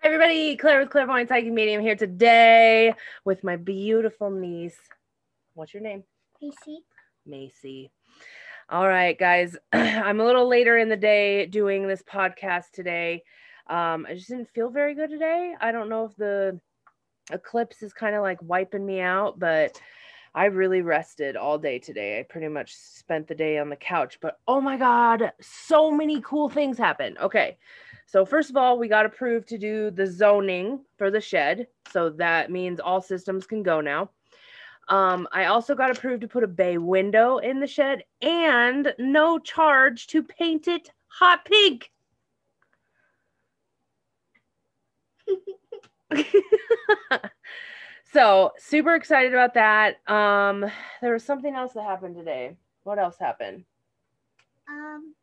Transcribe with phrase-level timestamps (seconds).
[0.00, 0.56] Everybody.
[0.56, 4.78] Claire with Clairvoyant Psychic Medium here today with my beautiful niece.
[5.54, 6.04] What's your name?
[6.40, 6.84] Macy.
[7.26, 7.90] Macy.
[8.68, 9.56] All right, guys.
[9.72, 13.24] I'm a little later in the day doing this podcast today.
[13.68, 15.54] Um, I just didn't feel very good today.
[15.60, 16.60] I don't know if the
[17.32, 19.80] eclipse is kind of like wiping me out, but
[20.32, 22.20] I really rested all day today.
[22.20, 26.20] I pretty much spent the day on the couch, but oh my God, so many
[26.20, 27.18] cool things happened.
[27.18, 27.58] Okay.
[28.08, 31.66] So, first of all, we got approved to do the zoning for the shed.
[31.92, 34.08] So that means all systems can go now.
[34.88, 39.38] Um, I also got approved to put a bay window in the shed and no
[39.38, 41.90] charge to paint it hot pink.
[48.10, 49.96] so super excited about that.
[50.10, 50.64] Um,
[51.02, 52.56] there was something else that happened today.
[52.84, 53.66] What else happened?
[54.66, 55.14] Um,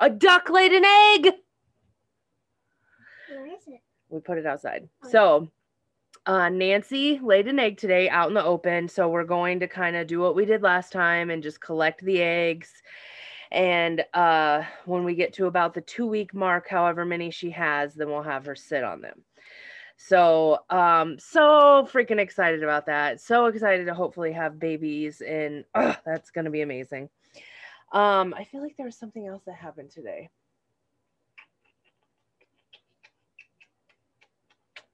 [0.00, 1.32] A duck laid an egg.
[3.30, 3.80] Where is it?
[4.08, 4.88] We put it outside.
[5.04, 5.08] Oh.
[5.08, 5.48] So
[6.26, 8.88] uh, Nancy laid an egg today out in the open.
[8.88, 12.04] So we're going to kind of do what we did last time and just collect
[12.04, 12.70] the eggs.
[13.50, 17.94] And uh, when we get to about the two week mark, however many she has,
[17.94, 19.24] then we'll have her sit on them.
[19.96, 23.20] So, um, so freaking excited about that.
[23.20, 27.10] So excited to hopefully have babies, and that's going to be amazing.
[27.92, 30.30] Um, I feel like there was something else that happened today.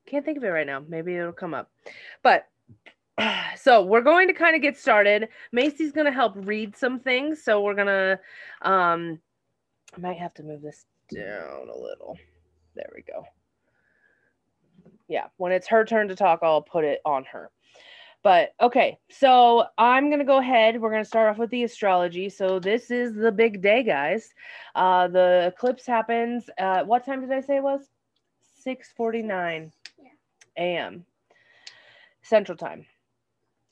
[0.06, 0.82] Can't think of it right now.
[0.88, 1.70] Maybe it'll come up.
[2.22, 2.46] But
[3.56, 5.28] so we're going to kind of get started.
[5.52, 7.42] Macy's going to help read some things.
[7.42, 8.20] So we're going to,
[8.62, 9.18] um,
[9.96, 12.16] I might have to move this down a little.
[12.74, 13.24] There we go.
[15.08, 17.50] Yeah, when it's her turn to talk, I'll put it on her.
[18.22, 20.80] But okay, so I'm gonna go ahead.
[20.80, 22.28] We're gonna start off with the astrology.
[22.28, 24.34] So this is the big day, guys.
[24.74, 26.50] Uh, the eclipse happens.
[26.58, 27.88] Uh, what time did I say it was?
[28.66, 29.68] 6:49 Yeah.
[30.56, 31.04] a.m.
[32.22, 32.86] Central Time.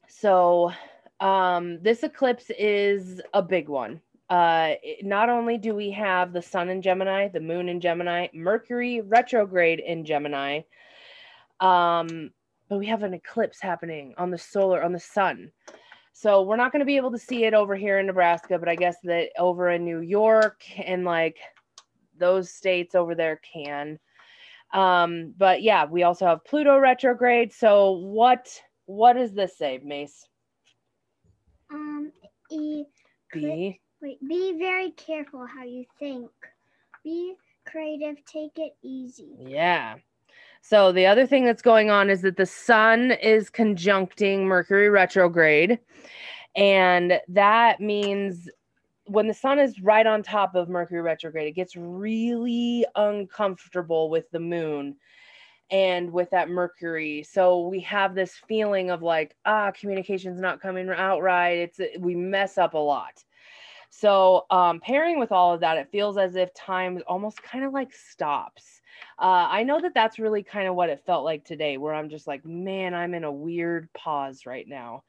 [0.08, 0.72] So
[1.20, 4.00] um, this eclipse is a big one.
[4.30, 9.00] Uh, not only do we have the sun in Gemini, the moon in Gemini, Mercury
[9.02, 10.60] retrograde in Gemini,
[11.60, 12.30] um,
[12.68, 15.52] but we have an eclipse happening on the solar on the sun.
[16.12, 18.68] So we're not going to be able to see it over here in Nebraska, but
[18.68, 21.38] I guess that over in New York and like
[22.16, 23.98] those states over there can.
[24.74, 27.52] Um, but yeah, we also have Pluto retrograde.
[27.52, 28.48] So what
[28.86, 30.28] what does this say, Mace?
[31.72, 32.12] Um,
[32.50, 32.84] e,
[33.32, 33.80] B.
[34.02, 36.30] wait, be very careful how you think.
[37.02, 37.34] Be
[37.66, 39.36] creative, take it easy.
[39.38, 39.96] Yeah.
[40.60, 45.78] So the other thing that's going on is that the sun is conjuncting Mercury retrograde.
[46.56, 48.48] And that means
[49.06, 54.30] when the sun is right on top of Mercury retrograde, it gets really uncomfortable with
[54.30, 54.96] the moon
[55.70, 57.22] and with that Mercury.
[57.22, 61.58] So we have this feeling of like, ah, communication's not coming out right.
[61.58, 63.24] It's we mess up a lot.
[63.90, 67.72] So um, pairing with all of that, it feels as if time almost kind of
[67.72, 68.80] like stops.
[69.18, 72.08] Uh, I know that that's really kind of what it felt like today, where I'm
[72.08, 75.04] just like, man, I'm in a weird pause right now.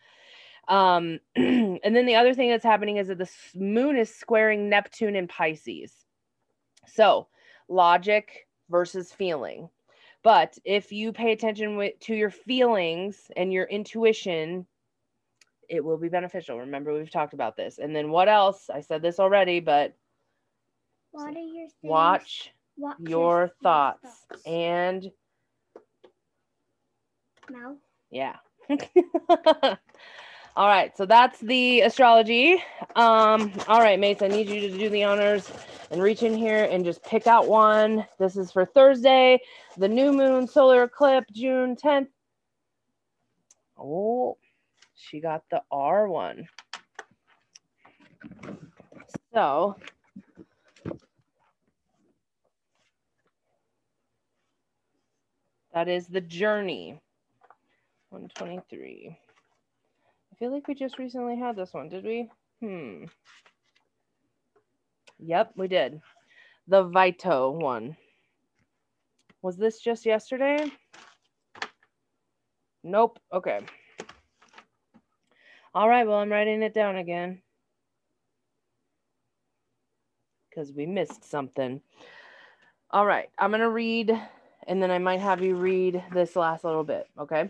[0.68, 5.16] Um, and then the other thing that's happening is that the moon is squaring Neptune
[5.16, 5.94] in Pisces.
[6.88, 7.28] So
[7.68, 9.70] logic versus feeling.
[10.24, 14.66] But if you pay attention wi- to your feelings and your intuition,
[15.70, 16.60] it will be beneficial.
[16.60, 17.78] Remember, we've talked about this.
[17.80, 18.70] And then what else?
[18.74, 19.94] I said this already, but
[21.12, 25.12] What your watch Watch your thoughts and
[27.50, 27.78] mouth.
[28.12, 28.38] yeah.
[30.56, 32.54] all right, so that's the astrology.
[32.96, 35.52] Um, all right, Mace, I need you to do the honors
[35.92, 38.06] and reach in here and just pick out one.
[38.20, 39.40] This is for Thursday,
[39.78, 42.08] the new moon solar eclipse, June 10th.
[43.78, 44.38] Oh,
[44.96, 46.48] she got the R one.
[49.34, 49.76] So
[55.74, 57.02] that is the journey.
[58.10, 59.18] 123.
[60.36, 62.30] I feel like we just recently had this one, did we?
[62.60, 63.06] Hmm.
[65.18, 66.02] Yep, we did.
[66.68, 67.96] The Vito one.
[69.42, 70.70] Was this just yesterday?
[72.84, 73.18] Nope.
[73.32, 73.62] Okay.
[75.74, 77.42] All right, well, I'm writing it down again
[80.50, 81.80] because we missed something.
[82.92, 84.12] All right, I'm going to read
[84.68, 87.08] and then I might have you read this last little bit.
[87.18, 87.50] Okay.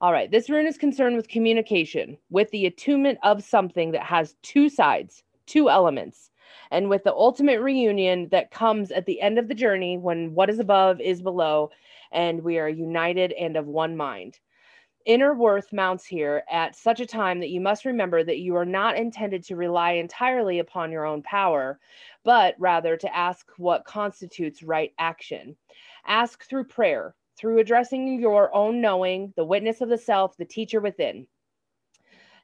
[0.00, 0.30] All right.
[0.30, 5.22] This rune is concerned with communication, with the attunement of something that has two sides,
[5.46, 6.30] two elements.
[6.70, 10.50] and with the ultimate reunion that comes at the end of the journey when what
[10.50, 11.70] is above is below
[12.12, 14.40] and we are united and of one mind.
[15.06, 18.64] Inner worth mounts here at such a time that you must remember that you are
[18.66, 21.78] not intended to rely entirely upon your own power,
[22.24, 25.56] but rather to ask what constitutes right action.
[26.06, 30.80] Ask through prayer, through addressing your own knowing, the witness of the self, the teacher
[30.80, 31.26] within.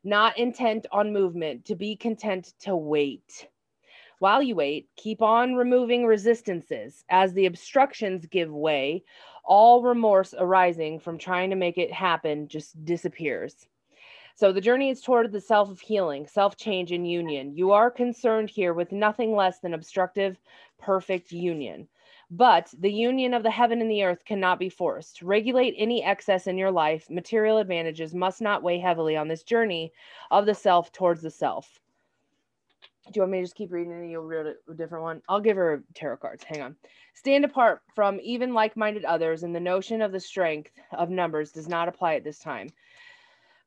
[0.04, 3.48] Not intent on movement, to be content to wait.
[4.20, 7.04] While you wait, keep on removing resistances.
[7.08, 9.04] As the obstructions give way,
[9.44, 13.66] all remorse arising from trying to make it happen just disappears.
[14.36, 17.56] So the journey is toward the self of healing, self change, and union.
[17.56, 20.40] You are concerned here with nothing less than obstructive,
[20.78, 21.88] perfect union.
[22.36, 25.22] But the union of the heaven and the earth cannot be forced.
[25.22, 27.08] Regulate any excess in your life.
[27.08, 29.92] Material advantages must not weigh heavily on this journey
[30.32, 31.78] of the self towards the self.
[33.04, 35.22] Do you want me to just keep reading and you'll read a different one?
[35.28, 36.42] I'll give her tarot cards.
[36.42, 36.76] Hang on.
[37.14, 41.52] Stand apart from even like minded others, and the notion of the strength of numbers
[41.52, 42.68] does not apply at this time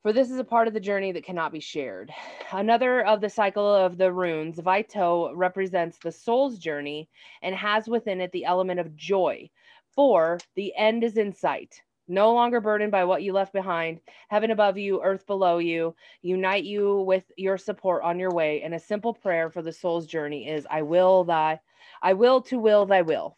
[0.03, 2.11] for this is a part of the journey that cannot be shared.
[2.51, 7.09] Another of the cycle of the runes, Vito represents the soul's journey
[7.41, 9.49] and has within it the element of joy.
[9.95, 13.99] For the end is in sight, no longer burdened by what you left behind,
[14.29, 18.61] heaven above you, earth below you, unite you with your support on your way.
[18.61, 21.59] And a simple prayer for the soul's journey is I will thy,
[22.01, 23.37] I will to will thy will.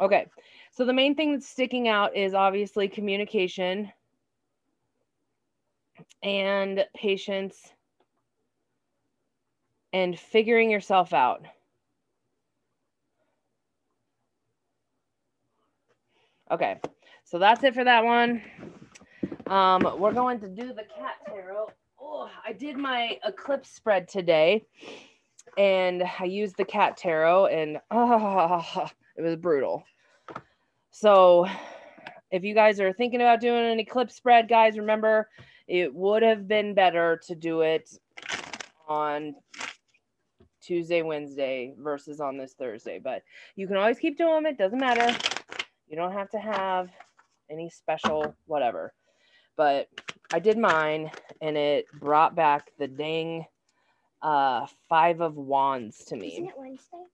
[0.00, 0.26] Okay.
[0.72, 3.92] So the main thing that's sticking out is obviously communication,
[6.22, 7.72] and patience
[9.92, 11.44] and figuring yourself out.
[16.50, 16.80] Okay,
[17.24, 18.42] so that's it for that one.
[19.46, 21.70] Um, we're going to do the cat tarot.
[22.00, 24.64] Oh, I did my eclipse spread today
[25.58, 29.84] and I used the cat tarot and oh, it was brutal.
[30.90, 31.46] So
[32.30, 35.28] if you guys are thinking about doing an eclipse spread, guys, remember
[35.70, 37.88] it would have been better to do it
[38.88, 39.36] on
[40.60, 43.22] Tuesday, Wednesday versus on this Thursday, but
[43.54, 44.58] you can always keep doing it.
[44.58, 45.16] Doesn't matter.
[45.88, 46.90] You don't have to have
[47.48, 48.92] any special whatever.
[49.56, 49.88] But
[50.32, 53.46] I did mine and it brought back the dang
[54.22, 56.32] uh five of wands to me.
[56.32, 57.04] Isn't it Wednesday?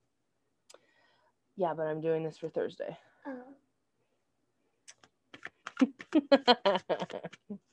[1.56, 2.96] Yeah, but I'm doing this for Thursday.
[3.26, 3.42] Oh.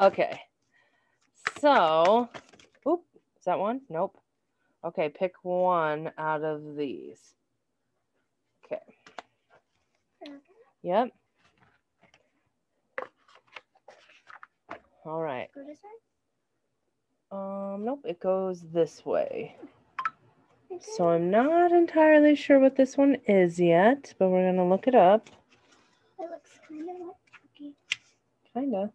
[0.00, 0.40] okay.
[1.60, 2.28] So,
[2.86, 3.04] oop,
[3.38, 3.80] is that one?
[3.88, 4.18] Nope.
[4.84, 7.18] Okay, pick one out of these.
[8.64, 8.82] Okay.
[10.82, 11.10] Yep.
[15.06, 15.48] All right.
[15.54, 15.90] Go this way?
[17.32, 19.56] Um, nope, it goes this way.
[20.80, 24.94] So I'm not entirely sure what this one is yet, but we're gonna look it
[24.94, 25.28] up.
[26.18, 27.74] It looks kind of like cookie.
[28.52, 28.92] Kinda.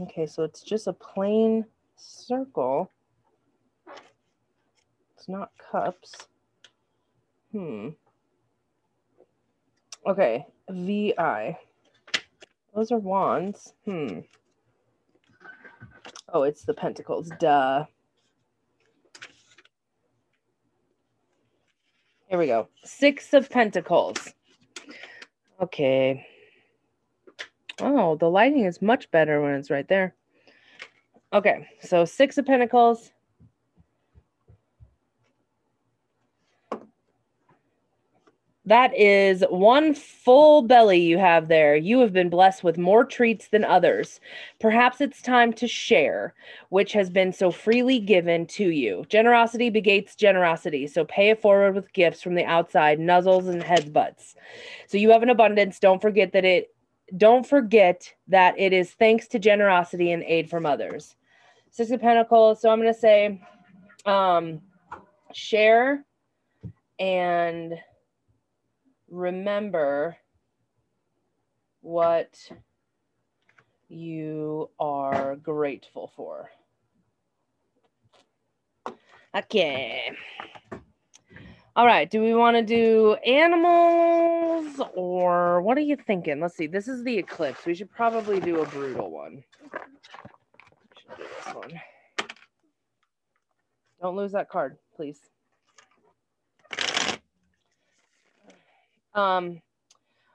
[0.00, 1.64] Okay, so it's just a plain
[1.96, 2.90] circle.
[5.16, 6.14] It's not cups.
[7.52, 7.88] Hmm.
[10.06, 11.58] Okay, VI.
[12.74, 13.72] Those are wands.
[13.84, 14.20] Hmm.
[16.32, 17.30] Oh, it's the pentacles.
[17.40, 17.86] Duh.
[22.28, 22.68] Here we go.
[22.84, 24.34] Six of pentacles.
[25.60, 26.26] Okay.
[27.80, 30.14] Oh, the lighting is much better when it's right there.
[31.32, 33.12] Okay, so Six of Pentacles.
[38.64, 41.74] That is one full belly you have there.
[41.74, 44.20] You have been blessed with more treats than others.
[44.60, 46.34] Perhaps it's time to share,
[46.68, 49.06] which has been so freely given to you.
[49.08, 50.86] Generosity begates generosity.
[50.86, 54.34] So pay it forward with gifts from the outside, nuzzles and headbutts.
[54.86, 55.78] So you have an abundance.
[55.78, 56.74] Don't forget that it
[57.16, 61.16] don't forget that it is thanks to generosity and aid from others.
[61.70, 62.60] Six of Pentacles.
[62.60, 63.40] So I'm going to say
[64.04, 64.60] um,
[65.32, 66.04] share
[66.98, 67.74] and
[69.10, 70.16] remember
[71.80, 72.38] what
[73.88, 76.50] you are grateful for.
[79.34, 80.10] Okay.
[81.78, 82.10] All right.
[82.10, 86.40] Do we want to do animals or what are you thinking?
[86.40, 86.66] Let's see.
[86.66, 87.64] This is the eclipse.
[87.64, 89.44] We should probably do a brutal one.
[89.62, 91.80] Do this one.
[94.02, 95.20] Don't lose that card, please.
[99.14, 99.62] Um,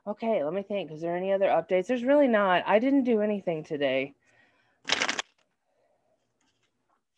[0.07, 0.93] okay, let me think.
[0.93, 1.87] Is there any other updates?
[1.87, 2.63] There's really not.
[2.65, 4.13] I didn't do anything today.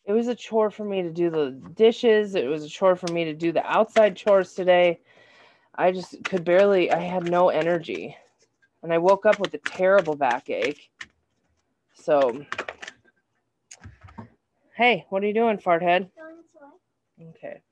[0.06, 2.36] It was a chore for me to do the dishes.
[2.36, 5.00] It was a chore for me to do the outside chores today.
[5.74, 8.16] I just could barely, I had no energy.
[8.82, 10.90] And I woke up with a terrible backache.
[11.94, 12.46] So,
[14.76, 16.08] hey, what are you doing, farthead?
[17.20, 17.62] Okay.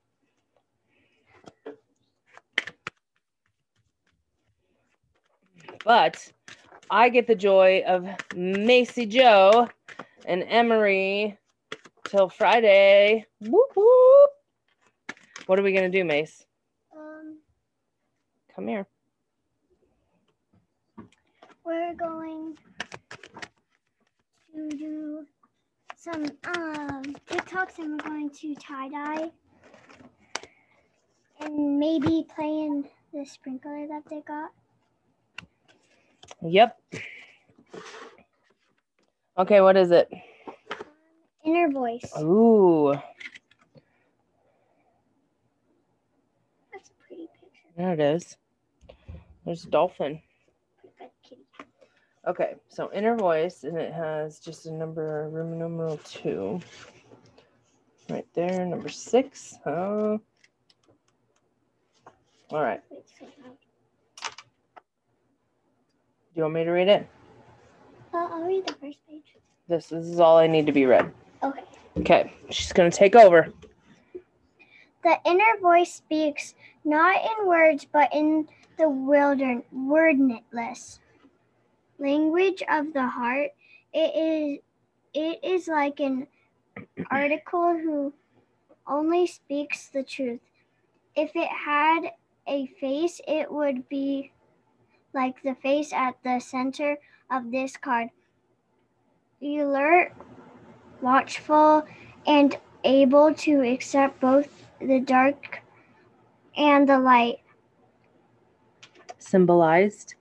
[5.85, 6.33] But
[6.91, 9.69] I get the joy of Macy Joe
[10.25, 11.39] and Emery
[12.05, 13.27] till Friday.
[13.41, 14.31] Whoop whoop.
[15.47, 16.45] What are we gonna do, Mace?
[16.97, 17.39] Um,
[18.55, 18.87] Come here.
[21.65, 22.57] we're going
[24.55, 25.27] to do
[25.97, 26.25] some
[26.57, 29.31] um TikToks and we're going to tie dye
[31.41, 34.51] and maybe play in the sprinkler that they got.
[36.43, 36.79] Yep.
[39.39, 40.09] Okay, what is it?
[41.45, 42.11] Inner voice.
[42.21, 42.95] Ooh,
[46.73, 47.69] That's a pretty picture.
[47.77, 48.37] there it is.
[49.45, 50.21] There's a dolphin.
[50.81, 51.43] Pretty good kitty.
[52.27, 56.61] Okay, so inner voice, and it has just a number, room numeral two.
[58.09, 59.55] Right there, number six.
[59.65, 60.19] Huh?
[62.51, 62.81] All right.
[62.91, 63.57] Wait, so loud.
[64.23, 64.31] Do
[66.37, 67.07] you want me to read it?
[68.15, 69.37] Uh, I'll read the first page.
[69.69, 71.13] This, this is all I need to be read.
[71.43, 71.65] Okay.
[71.99, 73.53] Okay, she's gonna take over.
[75.03, 78.49] The inner voice speaks not in words, but in
[78.79, 80.99] the wildern wordless
[81.99, 83.51] language of the heart.
[83.93, 84.59] It is
[85.15, 86.27] it is like an
[87.11, 88.13] article who
[88.87, 90.41] only speaks the truth.
[91.15, 92.11] If it had
[92.49, 94.33] a face, it would be
[95.13, 96.99] like the face at the center
[97.31, 98.09] of this card.
[99.41, 100.13] Alert,
[101.05, 101.87] watchful,
[102.27, 104.49] and able to accept both
[104.81, 105.61] the dark
[106.57, 107.39] and the light
[109.19, 110.15] Symbolized.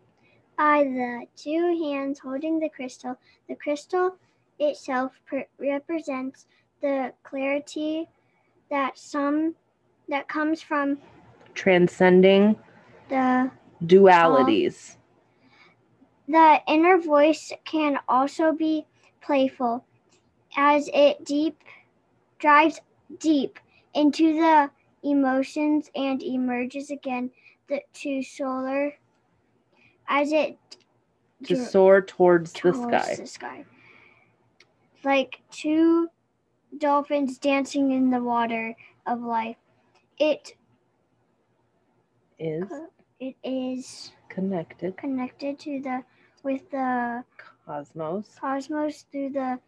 [0.57, 3.17] by the two hands holding the crystal.
[3.49, 4.17] The crystal
[4.59, 6.45] itself per- represents
[6.81, 8.07] the clarity
[8.69, 9.55] that some
[10.09, 10.97] that comes from
[11.53, 12.57] Transcending
[13.09, 13.51] the
[13.85, 14.97] dualities.
[16.27, 18.85] the inner voice can also be
[19.21, 19.85] playful
[20.55, 21.61] as it deep
[22.39, 22.79] drives
[23.19, 23.59] deep
[23.93, 24.69] into the
[25.03, 27.29] emotions and emerges again
[27.67, 28.93] the, to solar
[30.07, 30.57] as it
[31.43, 33.15] to dr- soar towards the sky.
[33.19, 33.65] the sky.
[35.03, 36.07] Like two
[36.77, 39.57] dolphins dancing in the water of life.
[40.17, 40.53] It
[42.39, 42.69] Is
[43.19, 44.97] it is connected.
[44.97, 46.03] connected to the
[46.43, 47.23] with the
[47.65, 48.35] Cosmos.
[48.39, 49.59] cosmos through the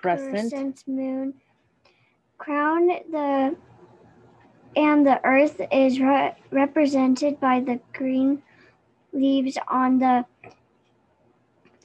[0.00, 0.30] Crescent.
[0.30, 1.34] crescent moon.
[2.38, 3.56] Crown the
[4.76, 8.42] and the earth is re- represented by the green
[9.12, 10.24] leaves on the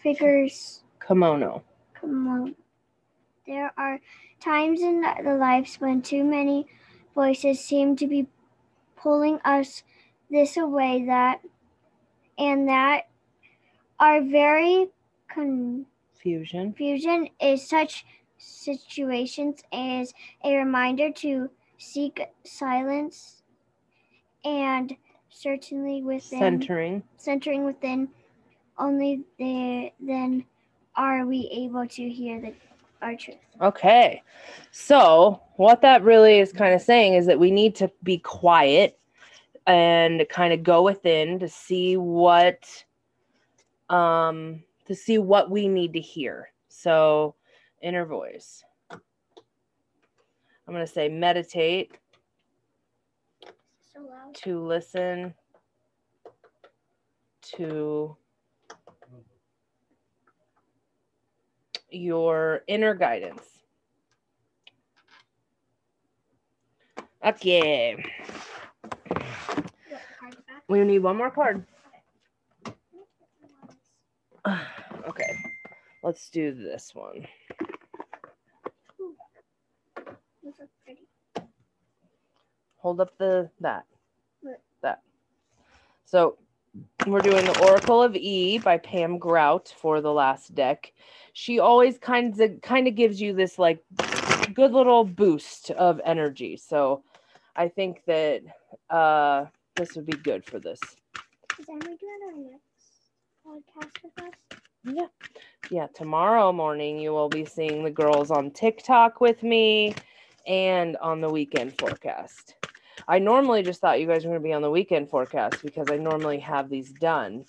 [0.02, 1.64] figures Kimono.
[2.04, 2.56] On.
[3.48, 4.00] There are
[4.40, 6.68] times in the lives when too many
[7.16, 8.28] voices seem to be
[8.96, 9.84] pulling us
[10.30, 11.42] this away that
[12.38, 13.08] and that
[14.00, 14.90] are very
[16.26, 16.74] Fusion.
[16.74, 18.04] confusion is such
[18.40, 20.12] situations as
[20.44, 23.44] a reminder to seek silence
[24.44, 24.96] and
[25.30, 27.04] certainly within Centering.
[27.18, 28.10] centering within
[28.80, 30.44] only the, then
[30.98, 32.54] are we able to hear the
[33.04, 34.24] our truth Okay.
[34.72, 39.00] So, what that really is kind of saying is that we need to be quiet
[39.68, 42.66] and kind of go within to see what
[43.90, 46.50] um to see what we need to hear.
[46.68, 47.36] So,
[47.82, 48.64] inner voice.
[48.92, 51.98] I'm going to say meditate
[53.94, 54.02] so
[54.34, 55.34] to listen
[57.58, 58.18] to
[61.92, 63.44] your inner guidance.
[67.24, 67.96] Okay.
[69.08, 69.22] What,
[70.20, 70.64] card back?
[70.68, 71.66] We need one more card.
[75.08, 75.38] Okay.
[76.04, 77.28] Let's do this one.
[80.44, 81.08] Those look pretty.
[82.78, 83.86] Hold up the that.
[84.42, 84.62] What?
[84.82, 85.02] That.
[86.06, 86.38] So
[87.08, 90.92] we're doing the Oracle of E by Pam Grout for the last deck.
[91.34, 93.84] She always kind of kind of gives you this like
[94.54, 96.58] good little boost of energy.
[96.58, 97.04] So
[97.56, 98.42] I think that
[98.90, 100.80] uh this would be good for this.
[101.60, 102.65] Is Emily doing our next?
[103.46, 104.60] Podcast with us?
[104.84, 105.08] Yeah.
[105.70, 105.88] Yeah.
[105.94, 109.94] Tomorrow morning, you will be seeing the girls on TikTok with me
[110.48, 112.56] and on the weekend forecast.
[113.08, 115.88] I normally just thought you guys were going to be on the weekend forecast because
[115.92, 117.46] I normally have these done.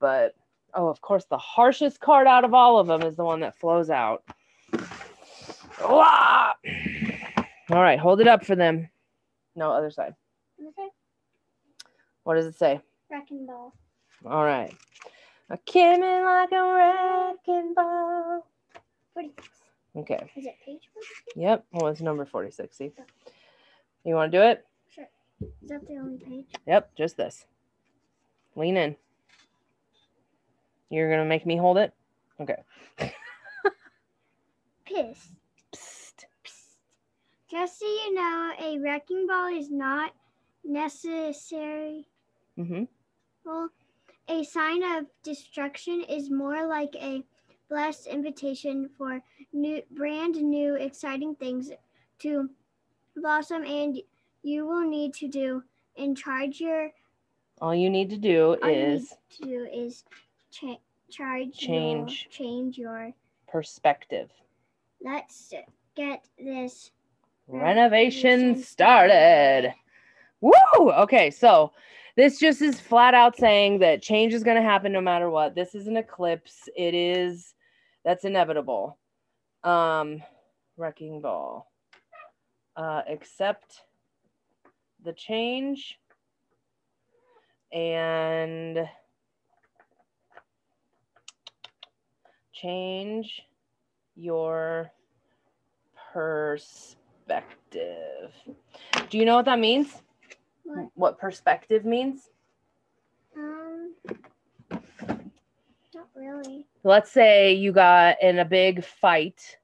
[0.00, 0.34] But
[0.74, 3.56] oh, of course, the harshest card out of all of them is the one that
[3.56, 4.24] flows out.
[5.80, 6.54] Wah!
[7.70, 8.88] All right, hold it up for them.
[9.54, 10.14] No, other side.
[10.60, 10.88] Okay.
[12.24, 12.80] What does it say?
[13.10, 13.74] Wrecking ball.
[14.24, 14.74] All right.
[15.48, 18.46] I came in like a wrecking ball.
[19.14, 19.48] 46.
[19.96, 20.30] Okay.
[20.36, 21.36] Is it page 46?
[21.36, 21.64] Yep.
[21.72, 22.76] Well, it's number 46.
[22.76, 22.92] See?
[24.04, 24.66] You want to do it?
[24.88, 25.08] Sure.
[25.40, 26.46] Is that the only page?
[26.66, 26.96] Yep.
[26.96, 27.46] Just this.
[28.56, 28.96] Lean in.
[30.90, 31.92] You're going to make me hold it?
[32.40, 32.56] Okay.
[34.84, 35.28] Piss.
[35.74, 36.24] Psst.
[37.50, 40.12] Just so you know, a wrecking ball is not
[40.64, 42.06] necessary.
[42.58, 42.84] Mm-hmm.
[43.44, 43.70] Well,
[44.28, 47.22] a sign of destruction is more like a
[47.68, 49.20] blessed invitation for
[49.52, 51.70] new, brand new, exciting things
[52.20, 52.48] to
[53.16, 54.00] blossom, and
[54.42, 55.62] you will need to do
[55.96, 56.90] and charge your
[57.60, 60.04] All you need to do all you need is to do is
[60.50, 60.78] cha-
[61.10, 62.28] charge Change.
[62.30, 63.12] your, change your.
[63.48, 64.30] perspective.
[65.02, 65.52] Let's
[65.94, 66.90] get this
[67.48, 69.72] Renovation Renovation started.
[70.40, 70.52] Woo!
[70.92, 71.72] Okay, so
[72.16, 75.54] this just is flat out saying that change is going to happen no matter what.
[75.54, 76.68] This is an eclipse.
[76.76, 77.54] It is
[78.04, 78.98] that's inevitable.
[79.64, 80.22] Um
[80.76, 81.70] wrecking ball.
[82.76, 83.82] Uh accept
[85.04, 85.98] the change
[87.72, 88.88] and
[92.52, 93.42] change
[94.14, 94.90] your
[96.12, 97.26] perspective.
[99.10, 100.02] Do you know what that means?
[100.66, 100.88] What?
[100.94, 102.30] What perspective means?
[103.36, 103.94] Um,
[105.94, 106.66] not really.
[106.84, 109.58] Let's say you got in a big fight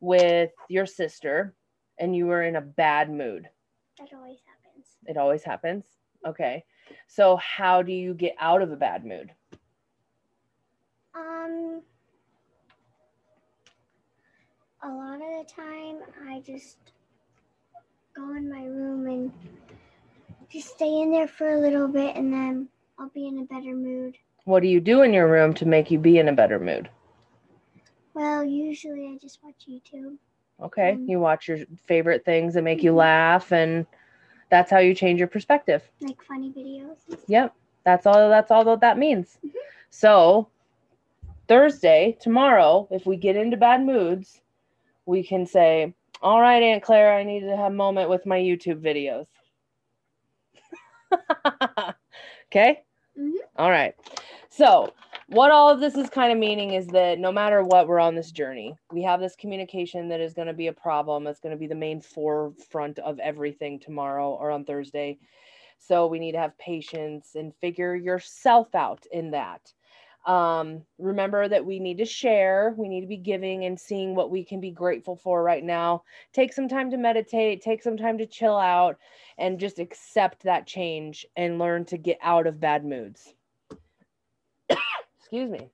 [0.00, 1.54] with your sister
[1.98, 3.48] and you were in a bad mood.
[3.98, 4.86] That always happens.
[5.06, 5.84] It always happens.
[6.26, 6.64] Okay.
[7.08, 9.32] So, how do you get out of a bad mood?
[11.14, 11.82] Um,
[14.82, 16.78] a lot of the time, I just
[18.14, 19.32] go in my room and
[20.50, 23.74] just stay in there for a little bit, and then I'll be in a better
[23.74, 24.16] mood.
[24.44, 26.88] What do you do in your room to make you be in a better mood?
[28.14, 30.16] Well, usually I just watch YouTube.
[30.62, 30.92] Okay.
[30.92, 32.96] Um, You watch your favorite things that make you Mhm.
[32.96, 33.86] laugh, and
[34.48, 35.90] that's how you change your perspective.
[36.00, 36.96] like funny videos.
[37.28, 37.52] Yep.
[37.84, 39.38] That's all that's all that that means.
[39.44, 39.50] Mhm.
[39.90, 40.48] So
[41.48, 44.40] Thursday, tomorrow, if we get into bad moods,
[45.06, 48.38] we can say, All right, Aunt Claire, I need to have a moment with my
[48.38, 49.26] YouTube videos.
[52.48, 52.82] okay?
[53.18, 53.32] Mhm.
[53.56, 53.94] All right.
[54.50, 54.92] So
[55.28, 58.14] what all of this is kind of meaning is that no matter what, we're on
[58.14, 58.74] this journey.
[58.92, 61.26] We have this communication that is going to be a problem.
[61.26, 65.18] It's going to be the main forefront of everything tomorrow or on Thursday.
[65.78, 69.72] So we need to have patience and figure yourself out in that.
[70.26, 74.30] Um, remember that we need to share, we need to be giving and seeing what
[74.30, 76.02] we can be grateful for right now.
[76.32, 78.98] Take some time to meditate, take some time to chill out,
[79.38, 83.34] and just accept that change and learn to get out of bad moods.
[85.18, 85.70] Excuse me.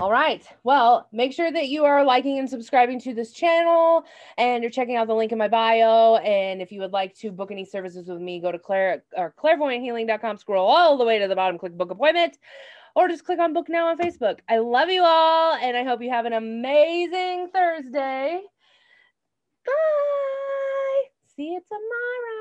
[0.00, 0.42] All right.
[0.64, 4.04] Well, make sure that you are liking and subscribing to this channel
[4.38, 6.16] and you're checking out the link in my bio.
[6.16, 9.34] And if you would like to book any services with me, go to Claire or
[9.38, 12.38] clairvoyanthealing.com, scroll all the way to the bottom, click book appointment,
[12.94, 14.40] or just click on book now on Facebook.
[14.48, 18.40] I love you all, and I hope you have an amazing Thursday.
[19.66, 21.02] Bye.
[21.36, 22.39] See you tomorrow.